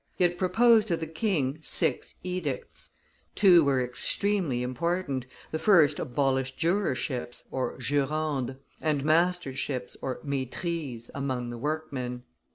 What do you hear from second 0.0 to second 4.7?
He had proposed to the king six edicts; two were extremely